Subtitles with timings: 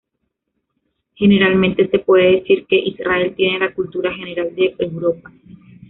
[1.13, 5.31] Generalmente, se puede decir que Israel tiene la cultura general de Europa.